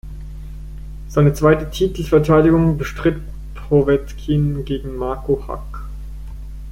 Seine 1.09 1.35
zweite 1.35 1.69
Titelverteidigung 1.69 2.75
bestritt 2.79 3.21
Powetkin 3.53 4.65
gegen 4.65 4.97
Marco 4.97 5.43
Huck. 5.47 5.87